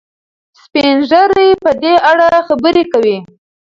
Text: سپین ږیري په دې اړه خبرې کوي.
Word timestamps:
سپین 0.61 0.95
ږیري 1.09 1.49
په 1.63 1.71
دې 1.81 1.93
اړه 2.09 2.27
خبرې 2.47 2.83
کوي. 2.91 3.17